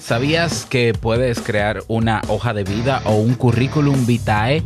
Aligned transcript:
¿Sabías 0.00 0.64
que 0.64 0.94
puedes 0.94 1.40
crear 1.40 1.82
una 1.88 2.22
hoja 2.28 2.54
de 2.54 2.64
vida 2.64 3.02
o 3.04 3.16
un 3.16 3.34
currículum 3.34 4.06
vitae 4.06 4.62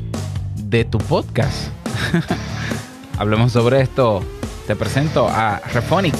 de 0.57 0.85
tu 0.85 0.99
podcast? 0.99 1.69
Hablemos 3.19 3.53
sobre 3.53 3.81
esto. 3.81 4.23
Te 4.67 4.77
presento 4.77 5.29
a 5.29 5.59
Refonic. 5.73 6.15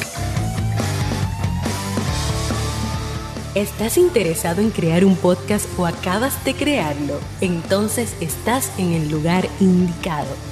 ¿Estás 3.55 3.99
interesado 3.99 4.63
en 4.63 4.71
crear 4.71 5.05
un 5.05 5.15
podcast 5.15 5.69
o 5.79 5.87
acabas 5.87 6.43
de 6.45 6.55
crearlo? 6.55 7.21
Entonces 7.43 8.17
estás 8.21 8.73
en 8.79 8.93
el 8.93 9.11
lugar 9.11 9.47
indicado 9.61 10.52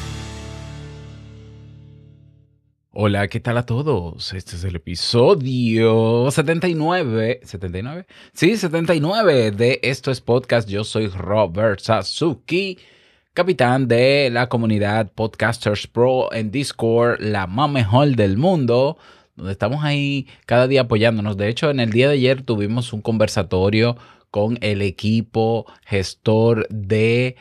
Hola, 2.93 3.29
¿qué 3.29 3.39
tal 3.39 3.57
a 3.57 3.65
todos? 3.65 4.33
Este 4.33 4.57
es 4.57 4.65
el 4.65 4.75
episodio 4.75 6.29
79. 6.29 7.39
¿79? 7.45 8.05
Sí, 8.33 8.57
79 8.57 9.51
de 9.51 9.79
Esto 9.81 10.11
es 10.11 10.19
Podcast. 10.19 10.67
Yo 10.67 10.83
soy 10.83 11.07
Robert 11.07 11.79
Sasuki, 11.79 12.79
capitán 13.33 13.87
de 13.87 14.29
la 14.29 14.49
comunidad 14.49 15.09
Podcasters 15.13 15.87
Pro 15.87 16.33
en 16.33 16.51
Discord, 16.51 17.21
la 17.21 17.47
más 17.47 17.71
mejor 17.71 18.09
del 18.17 18.35
mundo, 18.35 18.97
donde 19.37 19.53
estamos 19.53 19.85
ahí 19.85 20.27
cada 20.45 20.67
día 20.67 20.81
apoyándonos. 20.81 21.37
De 21.37 21.47
hecho, 21.47 21.69
en 21.69 21.79
el 21.79 21.91
día 21.91 22.09
de 22.09 22.15
ayer 22.15 22.41
tuvimos 22.43 22.91
un 22.91 23.01
conversatorio 23.01 23.95
con 24.31 24.57
el 24.59 24.81
equipo 24.81 25.65
gestor 25.85 26.67
de 26.69 27.37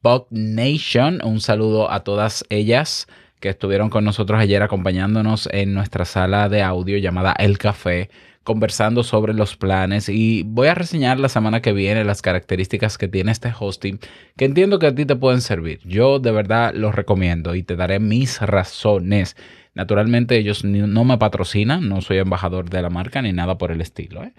Pod 0.00 0.28
Nation. 0.30 1.20
Un 1.22 1.42
saludo 1.42 1.90
a 1.90 2.04
todas 2.04 2.46
ellas 2.48 3.06
que 3.40 3.50
estuvieron 3.50 3.90
con 3.90 4.04
nosotros 4.04 4.40
ayer 4.40 4.62
acompañándonos 4.62 5.48
en 5.52 5.74
nuestra 5.74 6.04
sala 6.04 6.48
de 6.48 6.62
audio 6.62 6.98
llamada 6.98 7.34
El 7.38 7.58
Café, 7.58 8.10
conversando 8.44 9.02
sobre 9.02 9.32
los 9.32 9.56
planes 9.56 10.08
y 10.08 10.42
voy 10.44 10.68
a 10.68 10.74
reseñar 10.74 11.18
la 11.18 11.28
semana 11.28 11.62
que 11.62 11.72
viene 11.72 12.04
las 12.04 12.22
características 12.22 12.98
que 12.98 13.08
tiene 13.08 13.32
este 13.32 13.52
hosting 13.58 13.98
que 14.36 14.44
entiendo 14.44 14.78
que 14.78 14.86
a 14.86 14.94
ti 14.94 15.06
te 15.06 15.16
pueden 15.16 15.40
servir. 15.40 15.80
Yo 15.84 16.18
de 16.18 16.30
verdad 16.30 16.74
los 16.74 16.94
recomiendo 16.94 17.54
y 17.54 17.62
te 17.62 17.74
daré 17.74 18.00
mis 18.00 18.40
razones. 18.40 19.36
Naturalmente 19.72 20.36
ellos 20.36 20.62
no 20.64 21.04
me 21.04 21.18
patrocinan, 21.18 21.88
no 21.88 22.02
soy 22.02 22.18
embajador 22.18 22.68
de 22.68 22.82
la 22.82 22.90
marca 22.90 23.22
ni 23.22 23.32
nada 23.32 23.58
por 23.58 23.72
el 23.72 23.80
estilo. 23.80 24.22
¿eh? 24.22 24.34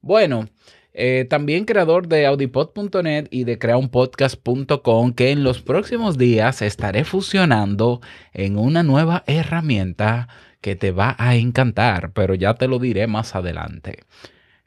Bueno, 0.00 0.48
eh, 0.92 1.26
también 1.28 1.64
creador 1.64 2.08
de 2.08 2.26
audipod.net 2.26 3.28
y 3.30 3.44
de 3.44 3.58
creaunpodcast.com 3.58 5.12
que 5.12 5.30
en 5.30 5.44
los 5.44 5.62
próximos 5.62 6.18
días 6.18 6.62
estaré 6.62 7.04
fusionando 7.04 8.00
en 8.32 8.58
una 8.58 8.82
nueva 8.82 9.22
herramienta 9.26 10.28
que 10.60 10.76
te 10.76 10.90
va 10.90 11.14
a 11.18 11.36
encantar, 11.36 12.12
pero 12.12 12.34
ya 12.34 12.54
te 12.54 12.68
lo 12.68 12.78
diré 12.78 13.06
más 13.06 13.34
adelante. 13.34 14.00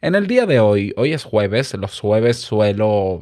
En 0.02 0.16
el 0.16 0.28
día 0.28 0.46
de 0.46 0.60
hoy, 0.60 0.94
hoy 0.98 1.14
es 1.14 1.24
jueves, 1.24 1.74
los 1.76 2.00
jueves 2.00 2.38
suelo 2.38 3.22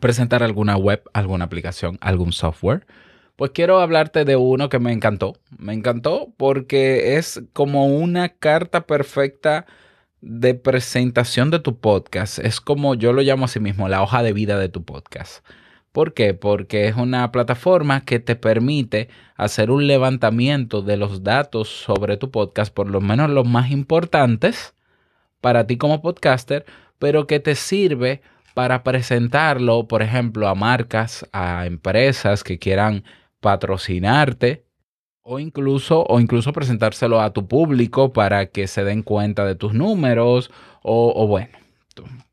presentar 0.00 0.42
alguna 0.42 0.76
web, 0.76 1.02
alguna 1.12 1.44
aplicación, 1.44 1.98
algún 2.00 2.32
software. 2.32 2.86
Pues 3.36 3.52
quiero 3.52 3.80
hablarte 3.80 4.24
de 4.24 4.36
uno 4.36 4.68
que 4.68 4.78
me 4.78 4.92
encantó. 4.92 5.36
Me 5.56 5.72
encantó 5.72 6.32
porque 6.36 7.16
es 7.16 7.42
como 7.52 7.86
una 7.86 8.28
carta 8.28 8.86
perfecta 8.86 9.66
de 10.22 10.54
presentación 10.54 11.50
de 11.50 11.58
tu 11.58 11.78
podcast 11.78 12.38
es 12.38 12.60
como 12.60 12.94
yo 12.94 13.12
lo 13.12 13.22
llamo 13.22 13.44
a 13.44 13.48
sí 13.48 13.58
mismo, 13.60 13.88
la 13.88 14.02
hoja 14.02 14.22
de 14.22 14.32
vida 14.32 14.58
de 14.58 14.68
tu 14.68 14.84
podcast. 14.84 15.44
¿Por 15.90 16.14
qué? 16.14 16.32
Porque 16.32 16.88
es 16.88 16.96
una 16.96 17.30
plataforma 17.32 18.04
que 18.04 18.20
te 18.20 18.36
permite 18.36 19.08
hacer 19.36 19.70
un 19.70 19.86
levantamiento 19.86 20.80
de 20.80 20.96
los 20.96 21.22
datos 21.22 21.68
sobre 21.68 22.16
tu 22.16 22.30
podcast, 22.30 22.72
por 22.72 22.88
lo 22.88 23.00
menos 23.00 23.30
los 23.30 23.46
más 23.46 23.70
importantes 23.70 24.74
para 25.40 25.66
ti 25.66 25.76
como 25.76 26.00
podcaster, 26.00 26.64
pero 26.98 27.26
que 27.26 27.40
te 27.40 27.56
sirve 27.56 28.22
para 28.54 28.84
presentarlo, 28.84 29.88
por 29.88 30.02
ejemplo, 30.02 30.48
a 30.48 30.54
marcas, 30.54 31.28
a 31.32 31.66
empresas 31.66 32.44
que 32.44 32.58
quieran 32.58 33.04
patrocinarte 33.40 34.64
o 35.22 35.38
incluso, 35.38 36.04
o 36.08 36.20
incluso 36.20 36.52
presentárselo 36.52 37.20
a 37.20 37.32
tu 37.32 37.46
público 37.46 38.12
para 38.12 38.46
que 38.46 38.66
se 38.66 38.84
den 38.84 39.02
cuenta 39.02 39.44
de 39.44 39.54
tus 39.54 39.72
números 39.72 40.50
o, 40.82 41.26
bueno, 41.26 41.52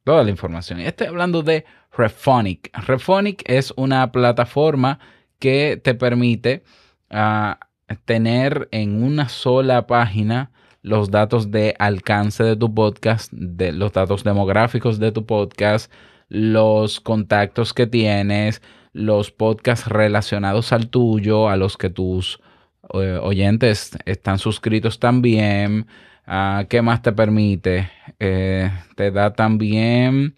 toda 0.03 0.23
la 0.23 0.29
información. 0.31 0.79
Estoy 0.79 1.07
hablando 1.07 1.43
de 1.43 1.65
Rephonic. 1.95 2.71
Rephonic 2.87 3.43
es 3.45 3.73
una 3.75 4.11
plataforma 4.11 4.99
que 5.37 5.79
te 5.81 5.93
permite 5.93 6.63
ah, 7.11 7.59
tener 8.05 8.67
en 8.71 9.03
una 9.03 9.29
sola 9.29 9.85
página 9.87 10.51
los 10.81 11.11
datos 11.11 11.51
de 11.51 11.75
alcance 11.77 12.43
de 12.43 12.55
tu 12.55 12.73
podcast, 12.73 13.31
de 13.31 13.71
los 13.71 13.93
datos 13.93 14.23
demográficos 14.23 14.97
de 14.97 15.11
tu 15.11 15.25
podcast, 15.25 15.91
los 16.29 16.99
contactos 16.99 17.73
que 17.73 17.85
tienes, 17.85 18.61
los 18.93 19.31
podcasts 19.31 19.87
relacionados 19.87 20.71
al 20.73 20.89
tuyo, 20.89 21.49
a 21.49 21.57
los 21.57 21.77
que 21.77 21.89
tus 21.89 22.39
oyentes 22.89 23.91
están 24.05 24.39
suscritos 24.39 24.99
también. 24.99 25.87
Ah, 26.25 26.65
¿Qué 26.69 26.81
más 26.81 27.01
te 27.01 27.11
permite? 27.11 27.89
Eh, 28.19 28.71
te 28.95 29.11
da 29.11 29.33
también, 29.33 30.35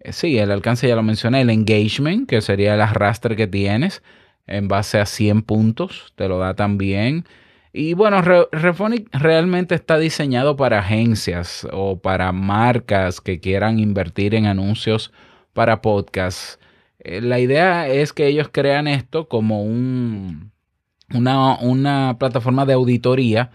eh, 0.00 0.12
sí, 0.12 0.38
el 0.38 0.50
alcance 0.50 0.88
ya 0.88 0.96
lo 0.96 1.02
mencioné, 1.02 1.42
el 1.42 1.50
engagement, 1.50 2.28
que 2.28 2.40
sería 2.40 2.74
el 2.74 2.80
arrastre 2.80 3.36
que 3.36 3.46
tienes 3.46 4.02
en 4.46 4.68
base 4.68 4.98
a 4.98 5.06
100 5.06 5.42
puntos, 5.42 6.12
te 6.16 6.28
lo 6.28 6.38
da 6.38 6.54
también. 6.54 7.24
Y 7.72 7.94
bueno, 7.94 8.20
Refonic 8.52 9.08
realmente 9.14 9.74
está 9.74 9.98
diseñado 9.98 10.56
para 10.56 10.80
agencias 10.80 11.66
o 11.72 12.00
para 12.00 12.32
marcas 12.32 13.20
que 13.20 13.40
quieran 13.40 13.78
invertir 13.78 14.34
en 14.34 14.46
anuncios 14.46 15.12
para 15.54 15.82
podcasts. 15.82 16.58
Eh, 16.98 17.20
la 17.22 17.40
idea 17.40 17.88
es 17.88 18.12
que 18.12 18.26
ellos 18.26 18.48
crean 18.52 18.88
esto 18.88 19.28
como 19.28 19.62
un, 19.64 20.51
una, 21.14 22.16
plataforma 22.18 22.66
de 22.66 22.74
auditoría, 22.74 23.50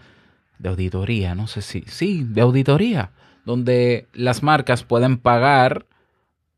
de 0.58 0.68
auditoría, 0.68 1.34
no 1.34 1.46
sé 1.46 1.62
si, 1.62 1.82
sí, 1.86 2.24
de 2.24 2.40
auditoría, 2.40 3.12
donde 3.44 4.08
las 4.12 4.42
marcas 4.42 4.82
pueden 4.82 5.18
pagar 5.18 5.86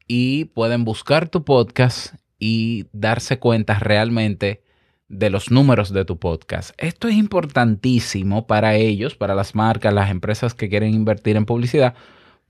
y 0.06 0.46
pueden 0.46 0.84
buscar 0.84 1.28
tu 1.28 1.44
podcast 1.44 2.14
y 2.38 2.86
darse 2.92 3.38
cuenta 3.38 3.78
realmente 3.78 4.62
de 5.08 5.28
los 5.28 5.50
números 5.50 5.92
de 5.92 6.04
tu 6.04 6.18
podcast. 6.18 6.70
Esto 6.78 7.08
es 7.08 7.16
importantísimo 7.16 8.46
para 8.46 8.76
ellos, 8.76 9.16
para 9.16 9.34
las 9.34 9.54
marcas, 9.54 9.92
las 9.92 10.10
empresas 10.10 10.54
que 10.54 10.68
quieren 10.68 10.94
invertir 10.94 11.36
en 11.36 11.46
publicidad, 11.46 11.94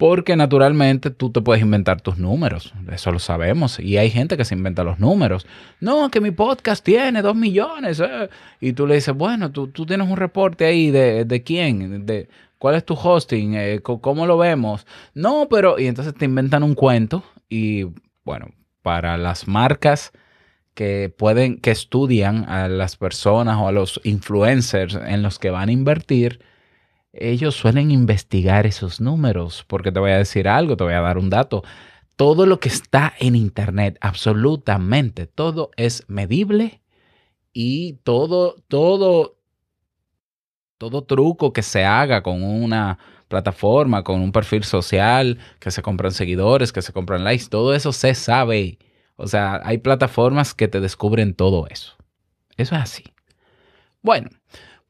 porque 0.00 0.34
naturalmente 0.34 1.10
tú 1.10 1.30
te 1.30 1.42
puedes 1.42 1.62
inventar 1.62 2.00
tus 2.00 2.16
números, 2.16 2.72
eso 2.90 3.12
lo 3.12 3.18
sabemos, 3.18 3.78
y 3.78 3.98
hay 3.98 4.08
gente 4.08 4.38
que 4.38 4.46
se 4.46 4.54
inventa 4.54 4.82
los 4.82 4.98
números. 4.98 5.46
No, 5.78 6.10
que 6.10 6.22
mi 6.22 6.30
podcast 6.30 6.82
tiene 6.82 7.20
dos 7.20 7.36
millones, 7.36 8.00
eh. 8.00 8.30
y 8.60 8.72
tú 8.72 8.86
le 8.86 8.94
dices, 8.94 9.14
bueno, 9.14 9.52
tú, 9.52 9.68
tienes 9.68 10.08
un 10.08 10.16
reporte 10.16 10.64
ahí 10.64 10.90
de, 10.90 11.26
de 11.26 11.42
quién, 11.42 12.06
de 12.06 12.30
cuál 12.56 12.76
es 12.76 12.86
tu 12.86 12.94
hosting, 12.94 13.52
eh, 13.56 13.80
cómo 13.82 14.24
lo 14.24 14.38
vemos. 14.38 14.86
No, 15.12 15.48
pero, 15.50 15.78
y 15.78 15.86
entonces 15.86 16.14
te 16.14 16.24
inventan 16.24 16.62
un 16.62 16.74
cuento, 16.74 17.22
y 17.50 17.84
bueno, 18.24 18.46
para 18.80 19.18
las 19.18 19.48
marcas 19.48 20.12
que 20.72 21.14
pueden, 21.14 21.60
que 21.60 21.72
estudian 21.72 22.48
a 22.48 22.68
las 22.68 22.96
personas 22.96 23.58
o 23.58 23.68
a 23.68 23.72
los 23.72 24.00
influencers 24.04 24.94
en 24.94 25.20
los 25.20 25.38
que 25.38 25.50
van 25.50 25.68
a 25.68 25.72
invertir, 25.72 26.40
ellos 27.12 27.54
suelen 27.54 27.90
investigar 27.90 28.66
esos 28.66 29.00
números, 29.00 29.64
porque 29.66 29.92
te 29.92 30.00
voy 30.00 30.12
a 30.12 30.18
decir 30.18 30.48
algo, 30.48 30.76
te 30.76 30.84
voy 30.84 30.94
a 30.94 31.00
dar 31.00 31.18
un 31.18 31.30
dato. 31.30 31.62
Todo 32.16 32.46
lo 32.46 32.60
que 32.60 32.68
está 32.68 33.14
en 33.18 33.34
Internet, 33.34 33.98
absolutamente 34.00 35.26
todo 35.26 35.70
es 35.76 36.04
medible 36.08 36.82
y 37.52 37.94
todo, 38.04 38.56
todo, 38.68 39.38
todo 40.78 41.04
truco 41.04 41.52
que 41.52 41.62
se 41.62 41.84
haga 41.84 42.22
con 42.22 42.42
una 42.42 42.98
plataforma, 43.28 44.02
con 44.02 44.20
un 44.20 44.32
perfil 44.32 44.64
social, 44.64 45.38
que 45.60 45.70
se 45.70 45.82
compran 45.82 46.12
seguidores, 46.12 46.72
que 46.72 46.82
se 46.82 46.92
compran 46.92 47.24
likes, 47.24 47.46
todo 47.48 47.74
eso 47.74 47.92
se 47.92 48.14
sabe. 48.14 48.78
O 49.16 49.26
sea, 49.26 49.60
hay 49.64 49.78
plataformas 49.78 50.54
que 50.54 50.68
te 50.68 50.80
descubren 50.80 51.34
todo 51.34 51.66
eso. 51.68 51.96
Eso 52.56 52.74
es 52.74 52.82
así. 52.82 53.04
Bueno, 54.02 54.30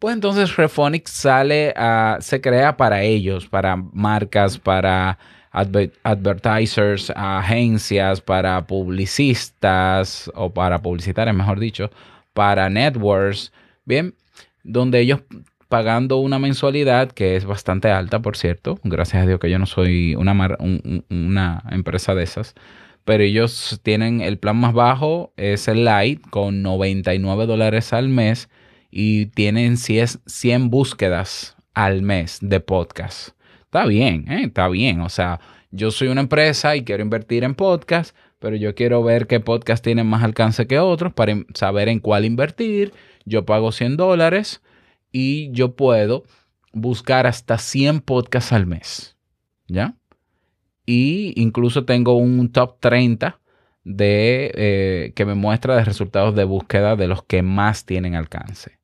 pues 0.01 0.15
entonces 0.15 0.57
Rephonic 0.57 1.07
sale 1.07 1.75
a, 1.77 2.17
se 2.21 2.41
crea 2.41 2.77
para 2.79 3.03
ellos, 3.03 3.47
para 3.47 3.77
marcas, 3.77 4.59
para 4.59 5.19
advertisers, 5.53 7.13
agencias, 7.15 8.23
para 8.23 8.67
publicistas 8.67 10.31
o 10.35 10.51
para 10.55 10.81
publicitarios, 10.81 11.37
mejor 11.37 11.61
dicho, 11.61 11.91
para 12.33 12.71
networks, 12.71 13.53
bien, 13.85 14.15
donde 14.65 15.01
ellos 15.01 15.21
pagando 15.69 16.17
una 16.17 16.39
mensualidad 16.39 17.13
que 17.13 17.37
es 17.37 17.45
bastante 17.45 17.91
alta, 17.91 18.21
por 18.21 18.39
cierto, 18.39 18.81
gracias 18.83 19.23
a 19.23 19.27
Dios 19.27 19.39
que 19.39 19.51
yo 19.51 19.59
no 19.59 19.67
soy 19.67 20.15
una, 20.15 20.33
una 21.11 21.63
empresa 21.71 22.15
de 22.15 22.23
esas, 22.23 22.55
pero 23.05 23.23
ellos 23.23 23.79
tienen 23.83 24.23
el 24.23 24.39
plan 24.39 24.57
más 24.57 24.73
bajo, 24.73 25.35
es 25.37 25.69
el 25.69 25.85
Light, 25.85 26.23
con 26.31 26.63
99 26.63 27.45
dólares 27.45 27.93
al 27.93 28.09
mes 28.09 28.49
y 28.91 29.27
tienen 29.27 29.77
100 29.77 30.71
búsquedas 30.71 31.57
al 31.75 32.03
mes 32.03 32.39
de 32.41 32.61
podcast. 32.61 33.31
Está 33.63 33.87
bien, 33.87 34.31
¿eh? 34.31 34.45
está 34.45 34.69
bien. 34.69 35.01
O 35.01 35.09
sea, 35.09 35.41
yo 35.71 35.91
soy 35.91 36.09
una 36.09 36.23
empresa 36.23 36.75
y 36.75 36.83
quiero 36.83 37.03
invertir 37.03 37.45
en 37.45 37.55
podcast, 37.55 38.17
pero 38.41 38.57
yo 38.57 38.75
quiero 38.75 39.03
ver 39.05 39.27
qué 39.27 39.39
podcast 39.39 39.85
tienen 39.85 40.07
más 40.07 40.25
alcance 40.25 40.67
que 40.67 40.79
otros 40.79 41.13
para 41.13 41.45
saber 41.55 41.89
en 41.89 42.01
cuál 42.01 42.25
invertir. 42.25 42.93
Yo 43.25 43.45
pago 43.45 43.71
100 43.71 43.97
dólares 43.97 44.63
y 45.13 45.53
yo 45.53 45.77
puedo 45.77 46.25
buscar 46.73 47.27
hasta 47.27 47.59
100 47.59 48.01
podcasts 48.01 48.53
al 48.53 48.67
mes. 48.67 49.17
¿Ya? 49.69 49.95
Y 50.85 51.33
incluso 51.41 51.85
tengo 51.85 52.17
un 52.17 52.51
top 52.51 52.81
30 52.81 53.39
de, 53.85 54.51
eh, 54.55 55.13
que 55.15 55.25
me 55.25 55.35
muestra 55.35 55.77
de 55.77 55.85
resultados 55.85 56.35
de 56.35 56.43
búsqueda 56.43 56.97
de 56.97 57.07
los 57.07 57.23
que 57.23 57.43
más 57.43 57.85
tienen 57.85 58.17
alcance. 58.17 58.80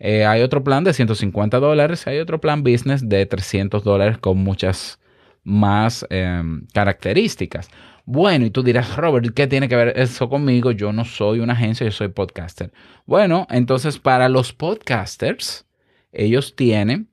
Eh, 0.00 0.24
hay 0.24 0.40
otro 0.40 0.64
plan 0.64 0.82
de 0.82 0.94
150 0.94 1.60
dólares, 1.60 2.06
hay 2.06 2.18
otro 2.18 2.40
plan 2.40 2.62
business 2.64 3.06
de 3.06 3.26
300 3.26 3.84
dólares 3.84 4.16
con 4.18 4.38
muchas 4.38 4.98
más 5.44 6.06
em, 6.08 6.66
características. 6.72 7.68
Bueno, 8.06 8.46
y 8.46 8.50
tú 8.50 8.62
dirás, 8.62 8.96
Robert, 8.96 9.32
¿qué 9.34 9.46
tiene 9.46 9.68
que 9.68 9.76
ver 9.76 9.98
eso 9.98 10.28
conmigo? 10.30 10.72
Yo 10.72 10.92
no 10.92 11.04
soy 11.04 11.40
una 11.40 11.52
agencia, 11.52 11.84
yo 11.84 11.92
soy 11.92 12.08
podcaster. 12.08 12.72
Bueno, 13.06 13.46
entonces 13.50 13.98
para 13.98 14.30
los 14.30 14.54
podcasters, 14.54 15.66
ellos 16.12 16.56
tienen 16.56 17.08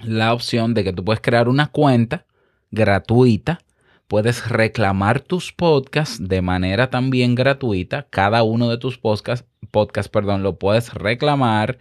la 0.00 0.34
opción 0.34 0.74
de 0.74 0.84
que 0.84 0.92
tú 0.92 1.04
puedes 1.04 1.20
crear 1.20 1.48
una 1.48 1.68
cuenta 1.68 2.26
gratuita, 2.72 3.60
puedes 4.08 4.48
reclamar 4.48 5.20
tus 5.20 5.52
podcasts 5.52 6.18
de 6.20 6.42
manera 6.42 6.90
también 6.90 7.36
gratuita, 7.36 8.06
cada 8.10 8.42
uno 8.42 8.68
de 8.68 8.78
tus 8.78 8.98
podcasts, 8.98 9.46
podcast, 9.70 10.12
perdón, 10.12 10.42
lo 10.42 10.58
puedes 10.58 10.92
reclamar. 10.94 11.78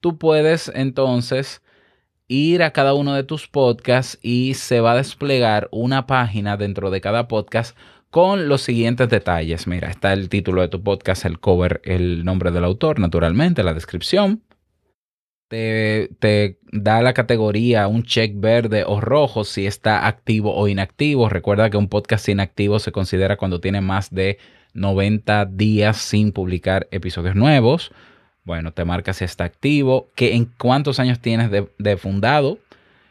Tú 0.00 0.18
puedes 0.18 0.70
entonces 0.74 1.62
ir 2.28 2.62
a 2.62 2.72
cada 2.72 2.94
uno 2.94 3.14
de 3.14 3.24
tus 3.24 3.48
podcasts 3.48 4.18
y 4.22 4.54
se 4.54 4.80
va 4.80 4.92
a 4.92 4.96
desplegar 4.96 5.68
una 5.70 6.06
página 6.06 6.56
dentro 6.56 6.90
de 6.90 7.00
cada 7.00 7.28
podcast 7.28 7.76
con 8.10 8.48
los 8.48 8.62
siguientes 8.62 9.08
detalles. 9.08 9.66
Mira, 9.66 9.90
está 9.90 10.12
el 10.12 10.28
título 10.28 10.62
de 10.62 10.68
tu 10.68 10.82
podcast, 10.82 11.24
el 11.24 11.38
cover, 11.38 11.80
el 11.84 12.24
nombre 12.24 12.50
del 12.50 12.64
autor, 12.64 12.98
naturalmente, 12.98 13.62
la 13.62 13.74
descripción. 13.74 14.42
Te, 15.48 16.58
da 16.72 17.02
la 17.02 17.14
categoría 17.14 17.86
un 17.86 18.02
check 18.02 18.32
verde 18.34 18.82
o 18.84 19.00
rojo 19.00 19.44
si 19.44 19.66
está 19.66 20.06
activo 20.06 20.56
o 20.56 20.66
inactivo. 20.66 21.28
Recuerda 21.28 21.70
que 21.70 21.76
un 21.76 21.88
podcast 21.88 22.28
inactivo 22.28 22.80
se 22.80 22.90
considera 22.90 23.36
cuando 23.36 23.60
tiene 23.60 23.80
más 23.80 24.10
de 24.10 24.38
90 24.74 25.46
días 25.46 25.98
sin 25.98 26.32
publicar 26.32 26.88
episodios 26.90 27.36
nuevos. 27.36 27.92
Bueno, 28.46 28.72
te 28.72 28.84
marca 28.84 29.12
si 29.12 29.24
está 29.24 29.42
activo, 29.42 30.08
que 30.14 30.36
en 30.36 30.44
cuántos 30.44 31.00
años 31.00 31.18
tienes 31.20 31.50
de, 31.50 31.96
fundado. 31.96 32.58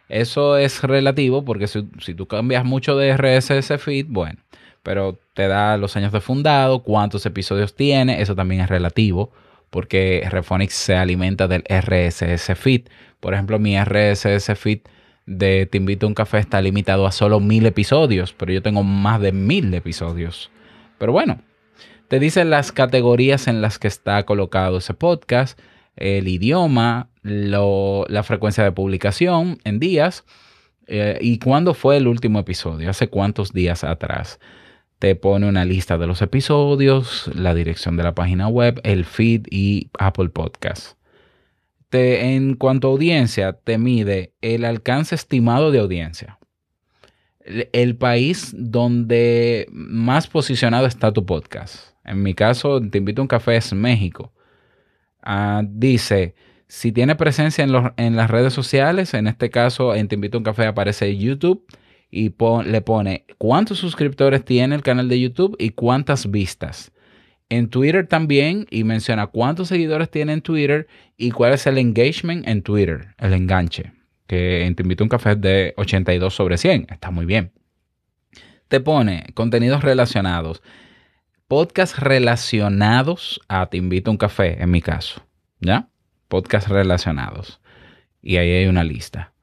Eso 0.07 0.57
es 0.57 0.81
relativo 0.81 1.43
porque 1.43 1.67
si, 1.67 1.83
tú 2.15 2.25
cambias 2.25 2.63
mucho 2.63 2.95
de 2.95 3.15
RSS 3.17 3.77
feed, 3.79 4.05
bueno, 4.07 4.39
pero 4.81 5.19
te 5.33 5.47
da 5.47 5.77
los 5.77 5.97
años 5.97 6.13
de 6.13 6.21
fundado, 6.21 6.83
cuántos 6.83 7.25
episodios 7.25 7.75
tiene, 7.75 8.21
eso 8.21 8.33
también 8.35 8.61
es 8.61 8.69
relativo 8.69 9.31
porque 9.71 10.25
Rephonics 10.29 10.73
se 10.73 10.95
alimenta 10.95 11.49
del 11.49 11.65
RSS 11.67 12.55
feed. 12.55 12.83
Por 13.19 13.33
ejemplo, 13.33 13.59
mi 13.59 13.77
RSS 13.77 14.57
feed 14.57 14.79
de 15.25 15.65
Te 15.65 15.77
invito 15.79 16.05
a 16.05 16.09
un 16.09 16.13
café 16.13 16.37
está 16.37 16.61
limitado 16.61 17.05
a 17.05 17.11
solo 17.11 17.41
mil 17.41 17.65
episodios, 17.65 18.31
pero 18.31 18.53
yo 18.53 18.61
tengo 18.61 18.83
más 18.83 19.19
de 19.19 19.33
mil 19.33 19.73
episodios. 19.73 20.49
Pero 20.97 21.11
bueno, 21.11 21.41
te 22.07 22.19
dice 22.19 22.45
las 22.45 22.71
categorías 22.71 23.47
en 23.47 23.61
las 23.61 23.79
que 23.79 23.87
está 23.87 24.23
colocado 24.23 24.77
ese 24.77 24.93
podcast, 24.93 25.59
el 25.95 26.27
idioma, 26.27 27.09
la 27.23 28.23
frecuencia 28.23 28.63
de 28.63 28.71
publicación 28.71 29.59
en 29.63 29.79
días 29.79 30.25
eh, 30.87 31.17
y 31.21 31.39
cuándo 31.39 31.73
fue 31.73 31.97
el 31.97 32.07
último 32.07 32.39
episodio, 32.39 32.89
hace 32.89 33.07
cuántos 33.07 33.53
días 33.53 33.83
atrás. 33.83 34.39
Te 34.99 35.15
pone 35.15 35.47
una 35.47 35.65
lista 35.65 35.97
de 35.97 36.07
los 36.07 36.21
episodios, 36.21 37.29
la 37.33 37.53
dirección 37.53 37.97
de 37.97 38.03
la 38.03 38.15
página 38.15 38.47
web, 38.47 38.79
el 38.83 39.05
feed 39.05 39.47
y 39.49 39.89
Apple 39.97 40.29
Podcast. 40.29 40.97
Te, 41.89 42.35
en 42.35 42.55
cuanto 42.55 42.87
a 42.87 42.91
audiencia, 42.91 43.53
te 43.53 43.77
mide 43.77 44.33
el 44.41 44.65
alcance 44.65 45.15
estimado 45.15 45.71
de 45.71 45.79
audiencia 45.79 46.39
el 47.45 47.95
país 47.95 48.53
donde 48.57 49.67
más 49.71 50.27
posicionado 50.27 50.87
está 50.87 51.13
tu 51.13 51.25
podcast. 51.25 51.94
En 52.05 52.21
mi 52.23 52.33
caso, 52.33 52.79
te 52.81 52.97
invito 52.97 53.21
a 53.21 53.23
un 53.23 53.27
café, 53.27 53.57
es 53.57 53.73
México. 53.73 54.33
Ah, 55.21 55.63
dice, 55.67 56.35
si 56.67 56.91
tiene 56.91 57.15
presencia 57.15 57.63
en, 57.63 58.15
las 58.15 58.29
redes 58.29 58.53
sociales, 58.53 59.13
en 59.13 59.27
este 59.27 59.49
caso 59.49 59.95
en 59.95 60.07
Te 60.07 60.15
invito 60.15 60.37
a 60.37 60.39
un 60.39 60.43
café 60.43 60.65
aparece 60.65 61.17
YouTube 61.17 61.65
y 62.11 62.33
le 62.65 62.81
pone 62.81 63.25
cuántos 63.37 63.79
suscriptores 63.79 64.45
tiene 64.45 64.75
el 64.75 64.83
canal 64.83 65.09
de 65.09 65.19
YouTube 65.19 65.55
y 65.59 65.71
cuántas 65.71 66.29
vistas. 66.31 66.91
En 67.49 67.69
Twitter 67.69 68.07
también 68.07 68.65
y 68.71 68.83
menciona 68.83 69.27
cuántos 69.27 69.67
seguidores 69.67 70.09
tiene 70.09 70.33
en 70.33 70.41
Twitter 70.41 70.87
y 71.17 71.31
cuál 71.31 71.53
es 71.53 71.67
el 71.67 71.77
engagement 71.77 72.47
en 72.47 72.63
Twitter, 72.63 73.13
el 73.19 73.33
enganche, 73.33 73.93
que 74.27 74.65
en 74.65 74.75
Te 74.75 74.83
invito 74.83 75.03
a 75.03 75.05
un 75.05 75.09
café 75.09 75.31
es 75.31 75.41
de 75.41 75.73
82 75.77 76.33
sobre 76.33 76.57
100, 76.57 76.87
está 76.89 77.11
muy 77.11 77.25
bien. 77.25 77.51
Te 78.67 78.79
pone 78.79 79.27
contenidos 79.35 79.83
relacionados 79.83 80.63
podcasts 81.47 81.99
relacionados 81.99 83.39
a 83.47 83.67
Te 83.67 83.77
invito 83.77 84.09
a 84.09 84.13
un 84.13 84.17
café, 84.17 84.61
en 84.61 84.71
mi 84.71 84.81
caso. 84.81 85.21
¿Ya? 85.59 85.89
Podcasts 86.27 86.69
relacionados. 86.69 87.61
Y 88.21 88.37
ahí 88.37 88.49
hay 88.51 88.65
una 88.65 88.83
lista. 88.83 89.33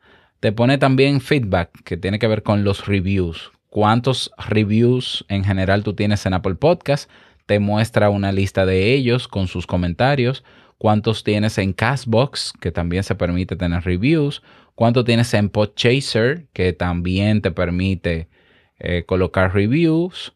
Te 0.41 0.51
pone 0.51 0.79
también 0.79 1.21
feedback 1.21 1.71
que 1.85 1.97
tiene 1.97 2.19
que 2.19 2.27
ver 2.27 2.43
con 2.43 2.65
los 2.65 2.87
reviews. 2.87 3.53
¿Cuántos 3.69 4.33
reviews 4.37 5.25
en 5.29 5.45
general 5.45 5.85
tú 5.85 5.95
tienes 5.95 6.27
en 6.27 6.35
Apple 6.35 6.56
Podcast? 6.56 7.09
Te 7.47 7.61
muestra 7.61 8.11
una 8.11 8.32
lista 8.32 8.67
de 8.67 8.93
ellos 8.93 9.29
con 9.29 9.47
sus 9.47 9.67
comentarios. 9.67 10.44
¿Cuántos 10.79 11.23
tienes 11.23 11.59
en 11.59 11.73
Castbox, 11.73 12.53
que 12.61 12.73
también 12.73 13.05
se 13.05 13.15
permite 13.15 13.55
tener 13.55 13.85
reviews? 13.85 14.43
¿Cuánto 14.75 15.05
tienes 15.05 15.32
en 15.35 15.49
Podchaser, 15.49 16.49
que 16.53 16.73
también 16.73 17.41
te 17.41 17.53
permite 17.53 18.29
eh, 18.81 19.05
colocar 19.06 19.55
reviews? 19.55 20.35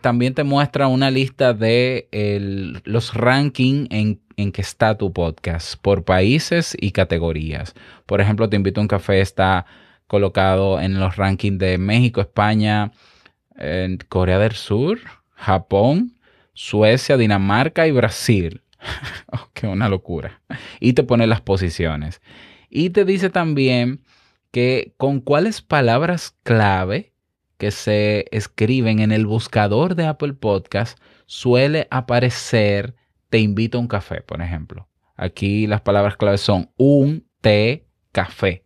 También 0.00 0.34
te 0.34 0.44
muestra 0.44 0.86
una 0.86 1.10
lista 1.10 1.52
de 1.54 2.08
los 2.84 3.14
rankings 3.14 3.88
en, 3.90 4.20
en, 4.36 4.52
que 4.52 4.62
está 4.62 4.96
tu 4.96 5.12
podcast 5.12 5.80
por 5.80 6.04
países 6.04 6.76
y 6.80 6.92
categorías. 6.92 7.74
Por 8.06 8.20
ejemplo, 8.20 8.48
Te 8.48 8.56
invito 8.56 8.80
a 8.80 8.82
un 8.82 8.88
café 8.88 9.20
está 9.20 9.66
colocado 10.06 10.80
en 10.80 10.98
los 10.98 11.16
rankings 11.16 11.58
de 11.58 11.78
México, 11.78 12.20
España, 12.20 12.92
Corea 14.08 14.38
del 14.38 14.52
Sur, 14.52 14.98
Japón, 15.34 16.16
Suecia, 16.54 17.16
Dinamarca 17.16 17.86
y 17.86 17.92
Brasil. 17.92 18.62
oh, 19.32 19.48
qué 19.52 19.66
una 19.66 19.88
locura. 19.88 20.40
Y 20.80 20.94
te 20.94 21.02
pone 21.02 21.26
las 21.26 21.40
posiciones. 21.40 22.20
Y 22.68 22.90
te 22.90 23.04
dice 23.04 23.30
también 23.30 24.02
que 24.50 24.94
con 24.96 25.20
cuáles 25.20 25.62
palabras 25.62 26.36
clave 26.42 27.09
que 27.60 27.70
se 27.72 28.24
escriben 28.30 29.00
en 29.00 29.12
el 29.12 29.26
buscador 29.26 29.94
de 29.94 30.06
Apple 30.06 30.32
Podcast 30.32 30.98
suele 31.26 31.86
aparecer 31.90 32.94
te 33.28 33.38
invito 33.38 33.76
a 33.76 33.82
un 33.82 33.86
café, 33.86 34.22
por 34.22 34.40
ejemplo. 34.40 34.88
Aquí 35.14 35.66
las 35.66 35.82
palabras 35.82 36.16
claves 36.16 36.40
son 36.40 36.70
un 36.78 37.26
té 37.42 37.86
café. 38.12 38.64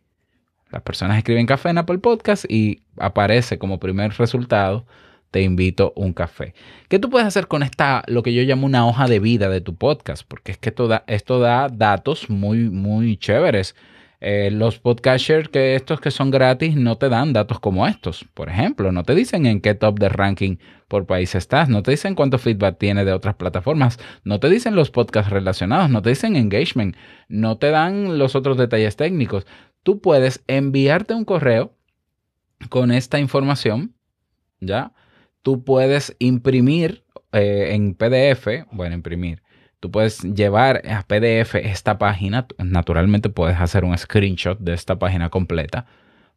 Las 0.71 0.81
personas 0.81 1.17
escriben 1.17 1.45
café 1.45 1.69
en 1.69 1.77
Apple 1.77 1.97
Podcast 1.97 2.45
y 2.49 2.83
aparece 2.97 3.57
como 3.59 3.81
primer 3.81 4.13
resultado 4.13 4.85
te 5.29 5.41
invito 5.41 5.91
a 5.97 5.99
un 5.99 6.13
café. 6.13 6.53
¿Qué 6.87 6.97
tú 6.97 7.09
puedes 7.09 7.27
hacer 7.27 7.49
con 7.49 7.63
esta, 7.63 8.01
lo 8.07 8.23
que 8.23 8.33
yo 8.33 8.43
llamo 8.43 8.65
una 8.65 8.87
hoja 8.87 9.09
de 9.09 9.19
vida 9.19 9.49
de 9.49 9.59
tu 9.59 9.75
podcast? 9.75 10.23
Porque 10.25 10.53
es 10.53 10.57
que 10.57 10.69
esto 10.69 10.87
da, 10.87 11.03
esto 11.07 11.41
da 11.41 11.67
datos 11.67 12.29
muy, 12.29 12.69
muy 12.69 13.17
chéveres 13.17 13.75
eh, 14.21 14.49
los 14.51 14.79
podcasters 14.79 15.49
que 15.49 15.75
estos 15.75 15.99
que 15.99 16.11
son 16.11 16.31
gratis 16.31 16.75
no 16.75 16.97
te 16.97 17.09
dan 17.09 17.33
datos 17.33 17.59
como 17.59 17.87
estos. 17.87 18.25
Por 18.33 18.49
ejemplo, 18.49 18.91
no 18.91 19.03
te 19.03 19.15
dicen 19.15 19.45
en 19.45 19.61
qué 19.61 19.75
top 19.75 19.99
de 19.99 20.09
ranking 20.09 20.57
por 20.87 21.05
país 21.05 21.35
estás, 21.35 21.69
no 21.69 21.83
te 21.83 21.91
dicen 21.91 22.15
cuánto 22.15 22.37
feedback 22.37 22.77
tiene 22.77 23.05
de 23.05 23.13
otras 23.13 23.35
plataformas, 23.35 23.99
no 24.23 24.39
te 24.39 24.49
dicen 24.49 24.75
los 24.75 24.91
podcasts 24.91 25.31
relacionados, 25.31 25.89
no 25.89 26.01
te 26.01 26.09
dicen 26.09 26.35
engagement, 26.35 26.95
no 27.27 27.57
te 27.57 27.71
dan 27.71 28.17
los 28.17 28.35
otros 28.35 28.57
detalles 28.57 28.95
técnicos. 28.95 29.45
Tú 29.83 29.99
puedes 29.99 30.43
enviarte 30.47 31.13
un 31.13 31.25
correo 31.25 31.75
con 32.69 32.91
esta 32.91 33.19
información, 33.19 33.95
¿ya? 34.59 34.93
Tú 35.41 35.63
puedes 35.63 36.15
imprimir 36.19 37.03
eh, 37.31 37.73
en 37.73 37.95
PDF, 37.95 38.65
bueno, 38.71 38.95
imprimir, 38.95 39.43
tú 39.85 39.91
puedes 39.91 40.23
llevar 40.23 40.81
a 40.89 41.03
PDF 41.03 41.53
esta 41.53 41.99
página, 41.99 42.47
naturalmente 42.57 43.29
puedes 43.29 43.61
hacer 43.61 43.85
un 43.85 43.95
screenshot 43.95 44.57
de 44.57 44.73
esta 44.73 44.97
página 44.97 45.29
completa, 45.29 45.85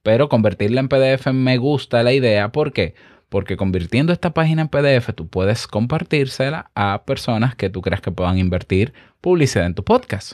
pero 0.02 0.28
convertirla 0.28 0.80
en 0.80 0.88
PDF 0.90 1.28
me 1.32 1.56
gusta 1.56 2.02
la 2.02 2.12
idea, 2.12 2.52
¿por 2.52 2.74
qué? 2.74 2.94
Porque 3.30 3.56
convirtiendo 3.56 4.12
esta 4.12 4.34
página 4.34 4.60
en 4.60 4.68
PDF, 4.68 5.14
tú 5.14 5.28
puedes 5.28 5.66
compartírsela 5.66 6.70
a 6.74 7.04
personas 7.06 7.54
que 7.54 7.70
tú 7.70 7.80
creas 7.80 8.02
que 8.02 8.12
puedan 8.12 8.36
invertir 8.36 8.92
publicidad 9.22 9.64
en 9.64 9.74
tu 9.74 9.82
podcast, 9.82 10.32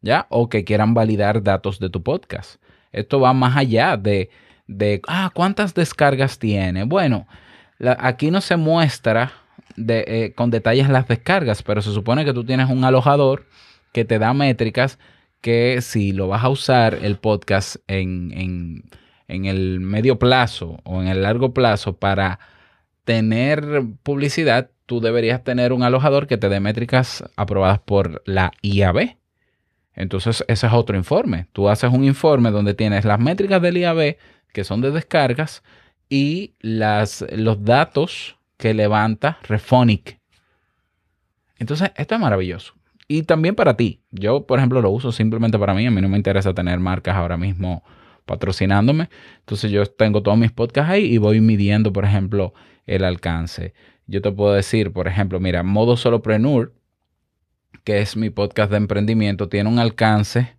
¿ya? 0.00 0.28
O 0.28 0.48
que 0.48 0.62
quieran 0.62 0.94
validar 0.94 1.42
datos 1.42 1.80
de 1.80 1.90
tu 1.90 2.04
podcast. 2.04 2.62
Esto 2.92 3.18
va 3.18 3.32
más 3.32 3.56
allá 3.56 3.96
de, 3.96 4.30
de 4.68 5.02
ah, 5.08 5.32
¿cuántas 5.34 5.74
descargas 5.74 6.38
tiene? 6.38 6.84
Bueno, 6.84 7.26
aquí 7.98 8.30
no 8.30 8.40
se 8.40 8.56
muestra 8.56 9.32
eh, 9.76 10.32
con 10.34 10.50
detalles 10.50 10.88
las 10.88 11.08
descargas, 11.08 11.62
pero 11.62 11.82
se 11.82 11.92
supone 11.92 12.24
que 12.24 12.32
tú 12.32 12.44
tienes 12.44 12.70
un 12.70 12.84
alojador 12.84 13.46
que 13.92 14.04
te 14.04 14.18
da 14.18 14.32
métricas 14.34 14.98
que 15.40 15.80
si 15.82 16.12
lo 16.12 16.28
vas 16.28 16.42
a 16.42 16.48
usar 16.48 16.98
el 17.02 17.16
podcast 17.16 17.76
en, 17.86 18.32
en, 18.32 18.84
en 19.28 19.44
el 19.44 19.80
medio 19.80 20.18
plazo 20.18 20.80
o 20.84 21.02
en 21.02 21.08
el 21.08 21.22
largo 21.22 21.52
plazo 21.52 21.96
para 21.96 22.38
tener 23.04 23.82
publicidad, 24.02 24.70
tú 24.86 25.00
deberías 25.00 25.44
tener 25.44 25.72
un 25.72 25.82
alojador 25.82 26.26
que 26.26 26.38
te 26.38 26.48
dé 26.48 26.60
métricas 26.60 27.24
aprobadas 27.36 27.80
por 27.80 28.22
la 28.26 28.52
IAB. 28.62 29.16
Entonces, 29.94 30.44
ese 30.48 30.66
es 30.66 30.72
otro 30.72 30.96
informe. 30.96 31.46
Tú 31.52 31.68
haces 31.68 31.92
un 31.92 32.04
informe 32.04 32.50
donde 32.50 32.74
tienes 32.74 33.04
las 33.04 33.20
métricas 33.20 33.62
del 33.62 33.76
IAB, 33.76 34.16
que 34.52 34.64
son 34.64 34.80
de 34.80 34.90
descargas, 34.90 35.62
y 36.08 36.54
las, 36.60 37.24
los 37.32 37.64
datos 37.64 38.36
que 38.56 38.74
levanta 38.74 39.38
Refonic. 39.42 40.20
Entonces, 41.58 41.92
esto 41.96 42.14
es 42.14 42.20
maravilloso. 42.20 42.74
Y 43.06 43.22
también 43.22 43.54
para 43.54 43.76
ti. 43.76 44.02
Yo, 44.10 44.46
por 44.46 44.58
ejemplo, 44.58 44.80
lo 44.80 44.90
uso 44.90 45.12
simplemente 45.12 45.58
para 45.58 45.74
mí. 45.74 45.86
A 45.86 45.90
mí 45.90 46.00
no 46.00 46.08
me 46.08 46.16
interesa 46.16 46.54
tener 46.54 46.80
marcas 46.80 47.16
ahora 47.16 47.36
mismo 47.36 47.84
patrocinándome. 48.24 49.10
Entonces, 49.40 49.70
yo 49.70 49.84
tengo 49.86 50.22
todos 50.22 50.38
mis 50.38 50.52
podcasts 50.52 50.90
ahí 50.90 51.04
y 51.04 51.18
voy 51.18 51.40
midiendo, 51.40 51.92
por 51.92 52.04
ejemplo, 52.04 52.54
el 52.86 53.04
alcance. 53.04 53.74
Yo 54.06 54.22
te 54.22 54.32
puedo 54.32 54.54
decir, 54.54 54.92
por 54.92 55.08
ejemplo, 55.08 55.40
mira, 55.40 55.62
Modo 55.62 55.96
Solopreneur 55.96 56.72
que 57.84 58.00
es 58.00 58.16
mi 58.16 58.30
podcast 58.30 58.70
de 58.70 58.78
emprendimiento, 58.78 59.48
tiene 59.48 59.68
un 59.68 59.78
alcance 59.78 60.56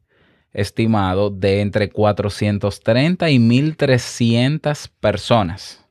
estimado 0.54 1.32
de 1.32 1.62
entre 1.62 1.90
430 1.90 3.30
y 3.30 3.40
1300 3.40 4.88
personas. 4.88 5.85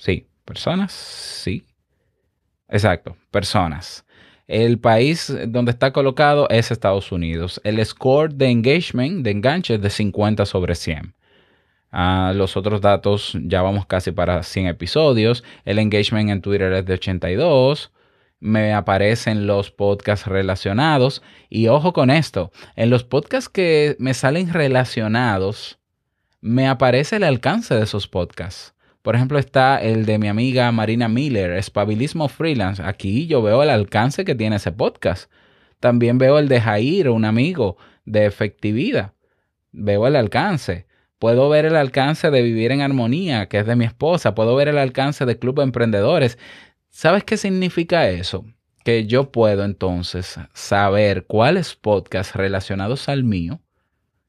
Sí, 0.00 0.26
personas, 0.44 0.92
sí. 0.92 1.64
Exacto, 2.68 3.16
personas. 3.30 4.04
El 4.48 4.80
país 4.80 5.32
donde 5.48 5.70
está 5.70 5.92
colocado 5.92 6.48
es 6.48 6.70
Estados 6.70 7.12
Unidos. 7.12 7.60
El 7.62 7.84
score 7.84 8.34
de 8.34 8.48
engagement, 8.48 9.22
de 9.22 9.30
enganche, 9.30 9.74
es 9.74 9.82
de 9.82 9.90
50 9.90 10.44
sobre 10.46 10.74
100. 10.74 11.14
Ah, 11.92 12.32
los 12.34 12.56
otros 12.56 12.80
datos, 12.80 13.36
ya 13.42 13.62
vamos 13.62 13.86
casi 13.86 14.10
para 14.10 14.42
100 14.42 14.66
episodios. 14.66 15.44
El 15.64 15.78
engagement 15.78 16.30
en 16.30 16.40
Twitter 16.40 16.72
es 16.72 16.86
de 16.86 16.94
82 16.94 17.92
me 18.40 18.72
aparecen 18.72 19.46
los 19.46 19.70
podcasts 19.70 20.26
relacionados. 20.26 21.22
Y 21.48 21.68
ojo 21.68 21.92
con 21.92 22.10
esto, 22.10 22.50
en 22.74 22.90
los 22.90 23.04
podcasts 23.04 23.48
que 23.48 23.96
me 23.98 24.14
salen 24.14 24.52
relacionados, 24.52 25.78
me 26.40 26.66
aparece 26.68 27.16
el 27.16 27.24
alcance 27.24 27.74
de 27.74 27.84
esos 27.84 28.08
podcasts. 28.08 28.74
Por 29.02 29.16
ejemplo, 29.16 29.38
está 29.38 29.80
el 29.80 30.04
de 30.04 30.18
mi 30.18 30.28
amiga 30.28 30.70
Marina 30.72 31.08
Miller, 31.08 31.52
Espabilismo 31.52 32.28
Freelance. 32.28 32.82
Aquí 32.82 33.26
yo 33.26 33.40
veo 33.40 33.62
el 33.62 33.70
alcance 33.70 34.24
que 34.26 34.34
tiene 34.34 34.56
ese 34.56 34.72
podcast. 34.72 35.30
También 35.78 36.18
veo 36.18 36.38
el 36.38 36.48
de 36.48 36.60
Jair, 36.60 37.08
un 37.08 37.24
amigo 37.24 37.78
de 38.04 38.26
efectividad. 38.26 39.14
Veo 39.72 40.06
el 40.06 40.16
alcance. 40.16 40.86
Puedo 41.18 41.48
ver 41.48 41.64
el 41.64 41.76
alcance 41.76 42.30
de 42.30 42.42
Vivir 42.42 42.72
en 42.72 42.82
Armonía, 42.82 43.46
que 43.46 43.58
es 43.58 43.66
de 43.66 43.76
mi 43.76 43.86
esposa. 43.86 44.34
Puedo 44.34 44.54
ver 44.54 44.68
el 44.68 44.78
alcance 44.78 45.24
de 45.24 45.38
Club 45.38 45.56
de 45.56 45.62
Emprendedores. 45.62 46.38
¿Sabes 46.90 47.24
qué 47.24 47.38
significa 47.38 48.10
eso? 48.10 48.44
Que 48.84 49.06
yo 49.06 49.30
puedo 49.32 49.64
entonces 49.64 50.38
saber 50.52 51.24
cuáles 51.26 51.74
podcasts 51.74 52.34
relacionados 52.34 53.08
al 53.08 53.24
mío 53.24 53.60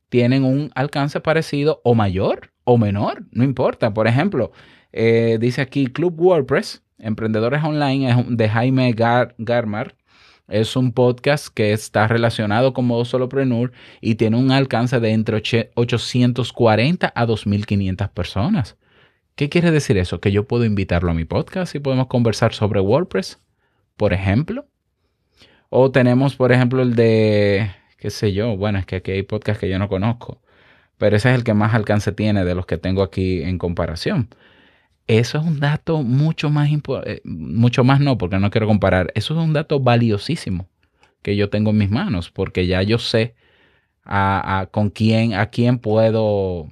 tienen 0.07 0.43
un 0.43 0.71
alcance 0.75 1.19
parecido 1.19 1.81
o 1.83 1.95
mayor 1.95 2.50
o 2.71 2.77
menor, 2.77 3.23
no 3.31 3.43
importa. 3.43 3.93
Por 3.93 4.07
ejemplo, 4.07 4.51
eh, 4.91 5.37
dice 5.39 5.61
aquí 5.61 5.87
Club 5.87 6.19
WordPress, 6.19 6.83
Emprendedores 6.97 7.63
Online, 7.63 8.25
de 8.29 8.49
Jaime 8.49 8.93
Garmar. 8.93 9.95
Es 10.47 10.75
un 10.75 10.91
podcast 10.91 11.47
que 11.53 11.71
está 11.71 12.07
relacionado 12.07 12.73
con 12.73 12.85
modo 12.85 13.05
solopreneur 13.05 13.71
y 14.01 14.15
tiene 14.15 14.37
un 14.37 14.51
alcance 14.51 14.99
de 14.99 15.11
entre 15.11 15.37
840 15.75 17.13
a 17.15 17.25
2500 17.25 18.09
personas. 18.09 18.77
¿Qué 19.35 19.49
quiere 19.49 19.71
decir 19.71 19.97
eso? 19.97 20.19
Que 20.19 20.31
yo 20.31 20.47
puedo 20.47 20.65
invitarlo 20.65 21.11
a 21.11 21.13
mi 21.13 21.23
podcast 21.23 21.73
y 21.73 21.79
podemos 21.79 22.07
conversar 22.07 22.53
sobre 22.53 22.81
WordPress, 22.81 23.39
por 23.95 24.13
ejemplo. 24.13 24.67
O 25.69 25.91
tenemos, 25.91 26.35
por 26.35 26.51
ejemplo, 26.51 26.81
el 26.81 26.95
de, 26.95 27.71
qué 27.97 28.09
sé 28.09 28.33
yo, 28.33 28.57
bueno, 28.57 28.77
es 28.79 28.85
que 28.85 28.97
aquí 28.97 29.11
hay 29.11 29.23
podcasts 29.23 29.61
que 29.61 29.69
yo 29.69 29.79
no 29.79 29.87
conozco, 29.87 30.41
pero 31.01 31.15
ese 31.15 31.31
es 31.31 31.35
el 31.35 31.43
que 31.43 31.55
más 31.55 31.73
alcance 31.73 32.11
tiene 32.11 32.45
de 32.45 32.53
los 32.53 32.67
que 32.67 32.77
tengo 32.77 33.01
aquí 33.01 33.41
en 33.41 33.57
comparación. 33.57 34.29
Eso 35.07 35.39
es 35.39 35.43
un 35.43 35.59
dato 35.59 36.03
mucho 36.03 36.51
más 36.51 36.69
eh, 36.69 37.21
mucho 37.23 37.83
más 37.83 37.99
no, 37.99 38.19
porque 38.19 38.37
no 38.37 38.51
quiero 38.51 38.67
comparar. 38.67 39.11
Eso 39.15 39.33
es 39.33 39.43
un 39.43 39.51
dato 39.51 39.79
valiosísimo 39.79 40.69
que 41.23 41.35
yo 41.35 41.49
tengo 41.49 41.71
en 41.71 41.79
mis 41.79 41.89
manos, 41.89 42.29
porque 42.29 42.67
ya 42.67 42.83
yo 42.83 42.99
sé 42.99 43.33
a, 44.05 44.67
con 44.69 44.91
quién, 44.91 45.33
a 45.33 45.47
quién 45.47 45.79
puedo 45.79 46.69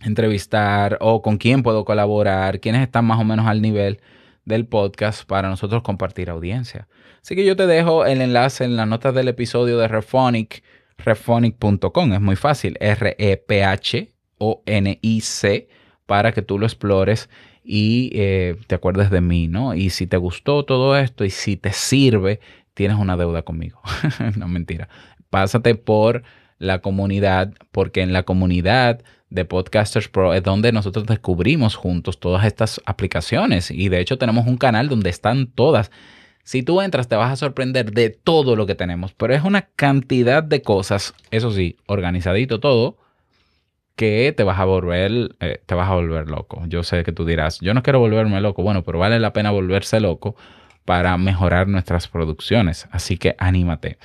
entrevistar 0.00 0.96
o 1.02 1.20
con 1.20 1.36
quién 1.36 1.62
puedo 1.62 1.84
colaborar, 1.84 2.58
quiénes 2.58 2.80
están 2.80 3.04
más 3.04 3.20
o 3.20 3.24
menos 3.24 3.46
al 3.46 3.60
nivel 3.60 4.00
del 4.46 4.64
podcast 4.64 5.26
para 5.26 5.50
nosotros 5.50 5.82
compartir 5.82 6.30
audiencia. 6.30 6.88
Así 7.20 7.36
que 7.36 7.44
yo 7.44 7.54
te 7.54 7.66
dejo 7.66 8.06
el 8.06 8.22
enlace 8.22 8.64
en 8.64 8.76
las 8.76 8.88
notas 8.88 9.14
del 9.14 9.28
episodio 9.28 9.76
de 9.76 9.88
Refonic, 9.88 10.62
refonic.com. 11.04 12.12
Es 12.12 12.20
muy 12.20 12.36
fácil, 12.36 12.76
R-E-P-H-O-N-I-C, 12.80 14.08
para 16.06 16.32
que 16.32 16.42
tú 16.42 16.58
lo 16.58 16.66
explores 16.66 17.28
y 17.64 18.10
eh, 18.14 18.56
te 18.66 18.74
acuerdes 18.74 19.10
de 19.10 19.20
mí, 19.20 19.48
¿no? 19.48 19.74
Y 19.74 19.90
si 19.90 20.06
te 20.06 20.16
gustó 20.16 20.64
todo 20.64 20.96
esto 20.96 21.24
y 21.24 21.30
si 21.30 21.56
te 21.56 21.72
sirve, 21.72 22.40
tienes 22.74 22.98
una 22.98 23.16
deuda 23.16 23.42
conmigo. 23.42 23.80
no 24.36 24.48
mentira. 24.48 24.88
Pásate 25.30 25.74
por 25.74 26.22
la 26.58 26.80
comunidad, 26.80 27.52
porque 27.70 28.02
en 28.02 28.12
la 28.12 28.22
comunidad 28.24 29.02
de 29.30 29.44
Podcasters 29.44 30.08
Pro 30.08 30.34
es 30.34 30.42
donde 30.42 30.72
nosotros 30.72 31.06
descubrimos 31.06 31.74
juntos 31.74 32.20
todas 32.20 32.44
estas 32.44 32.80
aplicaciones 32.84 33.70
y 33.70 33.88
de 33.88 34.00
hecho 34.00 34.18
tenemos 34.18 34.46
un 34.46 34.58
canal 34.58 34.88
donde 34.88 35.10
están 35.10 35.46
todas. 35.46 35.90
Si 36.44 36.62
tú 36.62 36.80
entras 36.80 37.08
te 37.08 37.16
vas 37.16 37.32
a 37.32 37.36
sorprender 37.36 37.92
de 37.92 38.10
todo 38.10 38.56
lo 38.56 38.66
que 38.66 38.74
tenemos, 38.74 39.12
pero 39.14 39.34
es 39.34 39.44
una 39.44 39.62
cantidad 39.62 40.42
de 40.42 40.62
cosas, 40.62 41.14
eso 41.30 41.52
sí, 41.52 41.76
organizadito 41.86 42.58
todo, 42.58 42.98
que 43.96 44.34
te 44.36 44.42
vas 44.42 44.58
a 44.58 44.64
volver, 44.64 45.36
eh, 45.40 45.62
te 45.64 45.74
vas 45.74 45.88
a 45.88 45.94
volver 45.94 46.28
loco. 46.28 46.62
Yo 46.66 46.82
sé 46.82 47.04
que 47.04 47.12
tú 47.12 47.24
dirás, 47.24 47.60
yo 47.60 47.74
no 47.74 47.82
quiero 47.82 48.00
volverme 48.00 48.40
loco, 48.40 48.62
bueno, 48.62 48.82
pero 48.82 48.98
vale 48.98 49.20
la 49.20 49.32
pena 49.32 49.50
volverse 49.50 50.00
loco 50.00 50.34
para 50.84 51.16
mejorar 51.16 51.68
nuestras 51.68 52.08
producciones, 52.08 52.88
así 52.90 53.16
que 53.16 53.36
anímate. 53.38 53.98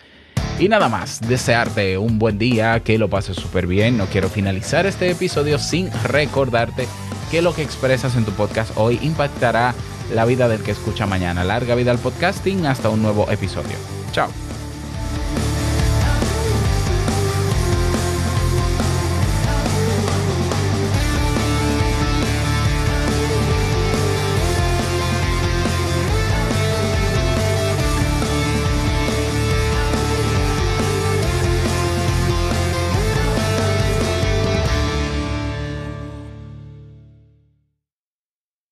Y 0.60 0.70
nada 0.70 0.90
más, 0.90 1.22
desearte 1.28 1.98
un 1.98 2.18
buen 2.18 2.40
día, 2.40 2.80
que 2.80 2.98
lo 2.98 3.10
pases 3.10 3.36
súper 3.36 3.68
bien. 3.68 3.98
No 3.98 4.08
quiero 4.08 4.28
finalizar 4.28 4.88
este 4.88 5.10
episodio 5.12 5.60
sin 5.60 5.90
recordarte 6.04 6.88
que 7.30 7.44
lo 7.44 7.54
que 7.54 7.62
expresas 7.62 8.16
en 8.16 8.26
tu 8.26 8.32
podcast 8.32 8.72
hoy 8.76 9.00
impactará 9.04 9.76
la 10.14 10.26
vida 10.26 10.48
del 10.48 10.64
que 10.64 10.72
escucha 10.72 11.06
mañana. 11.06 11.44
Larga 11.44 11.76
vida 11.76 11.92
al 11.92 12.00
podcasting, 12.00 12.66
hasta 12.66 12.90
un 12.90 13.02
nuevo 13.02 13.30
episodio. 13.30 13.78
Chao. 14.12 14.47